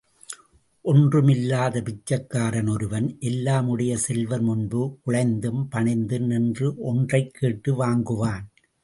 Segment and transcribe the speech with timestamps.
[0.81, 8.45] ஒன்றும் இல்லாத பிச்சைக்காரன் ஒருவன் எல்லாம் உடைய செல்வர் முன்பு குழைந்தும் பணிந்தும் நின்று ஒன்றைக் கேட்டு வாங்குவான்.